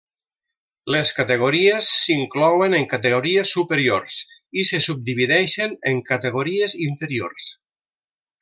Les 0.93 1.09
categories 1.17 1.89
s'inclouen 1.97 2.77
en 2.79 2.87
categories 2.95 3.51
superiors 3.59 4.17
i 4.63 4.67
se 4.73 4.83
subdivideixen 4.89 5.77
en 5.93 6.05
categories 6.13 6.79
inferiors. 6.91 7.47